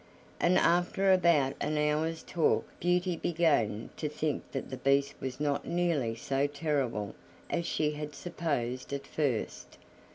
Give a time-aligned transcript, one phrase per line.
[0.39, 5.67] And after about an hour's talk Beauty began to think that the Beast was not
[5.67, 7.13] nearly so terrible
[7.51, 9.77] as she had supposed at first.